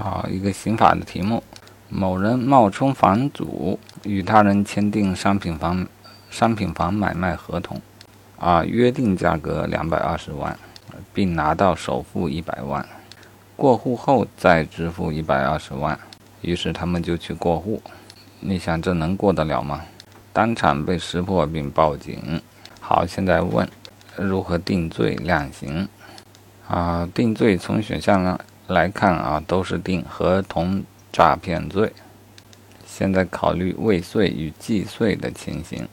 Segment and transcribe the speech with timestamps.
[0.00, 1.42] 好，一个刑法的题目：
[1.88, 5.88] 某人冒充房主，与他人签订商品房
[6.30, 7.82] 商品房买卖合同，
[8.38, 10.56] 啊，约定价格两百二十万，
[11.12, 12.86] 并拿到首付一百万，
[13.56, 15.98] 过户后再支付一百二十万。
[16.42, 17.82] 于是他们就去过户。
[18.38, 19.82] 你想这能过得了吗？
[20.32, 22.40] 当场被识破并报警。
[22.80, 23.68] 好，现在问
[24.14, 25.88] 如何定罪量刑？
[26.68, 28.38] 啊，定罪从选项呢
[28.68, 31.90] 来看啊，都是定合同诈骗罪。
[32.86, 35.88] 现在考虑未遂与既遂的情形。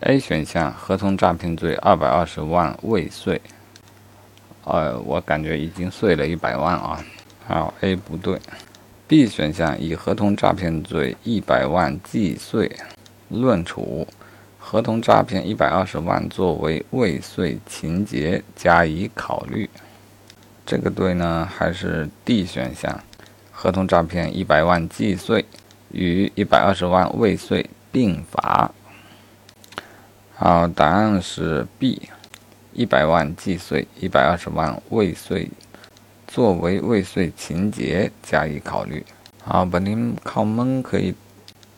[0.00, 3.40] A 选项合同诈骗罪二百二十万未遂，
[4.64, 7.04] 呃，我感觉已经碎了一百万啊。
[7.46, 8.40] 好，A 不对。
[9.06, 12.76] B 选项以合同诈骗罪一百万既遂
[13.28, 14.06] 论处。
[14.58, 19.70] 合同诈骗一百二十万作为未遂情节加以考虑，
[20.68, 21.48] 这个对呢？
[21.50, 23.02] 还是 D 选项？
[23.50, 25.42] 合同诈骗一百万既遂
[25.92, 28.70] 与一百二十万未遂并罚。
[30.34, 32.10] 好，答案是 B，
[32.74, 35.48] 一百万既遂，一百二十万未遂，
[36.26, 39.02] 作为未遂情节加以考虑。
[39.42, 41.14] 好，本题靠蒙可以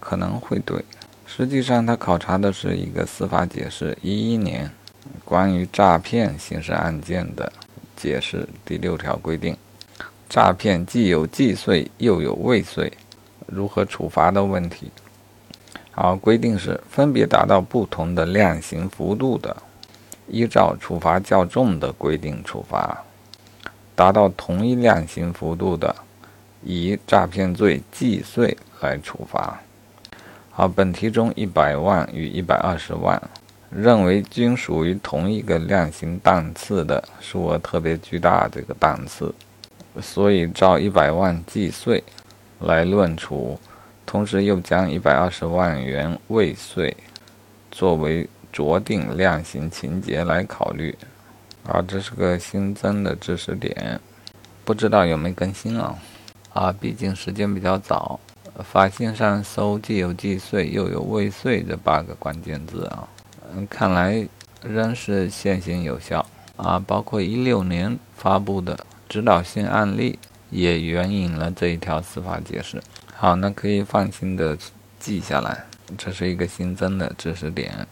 [0.01, 0.85] 可能会对。
[1.29, 4.69] 实际上，他考察的是一个司法解释，一一年
[5.25, 7.53] 关于诈骗刑事案件的
[8.01, 9.55] 解释第六条规定，
[10.27, 12.91] 诈骗既有既遂又有未遂，
[13.47, 14.91] 如何处罚的问题。
[15.91, 19.55] 好，规定是分别达到不同的量刑幅度的，
[20.29, 23.05] 依照处罚较重的规定处罚；
[23.95, 25.95] 达到同一量刑幅度的，
[26.63, 29.61] 以诈骗罪既遂来处罚。
[30.51, 33.21] 好，本题中一百万与一百二十万，
[33.71, 39.33] 认为均属于同一个量刑档次的数额特别巨大这个档次，
[40.01, 42.03] 所以照一百万既遂
[42.59, 43.59] 来论处，
[44.05, 46.97] 同时又将一百二十万元未遂
[47.71, 50.97] 作为酌定量刑情节来考虑。
[51.65, 54.01] 啊，这是个新增的知识点，
[54.65, 55.95] 不知道有没更新啊？
[56.55, 58.19] 啊，毕竟时间比较早。
[58.65, 63.09] 法信上搜既有既遂又有未遂这八个关键字啊，
[63.55, 64.27] 嗯，看来
[64.63, 66.25] 仍是现行有效
[66.57, 66.83] 啊。
[66.87, 70.19] 包括一六年发布的指导性案例
[70.51, 72.83] 也援引了这一条司法解释。
[73.15, 74.57] 好，那可以放心的
[74.99, 75.65] 记下来，
[75.99, 77.87] 这是一个新增的知识点。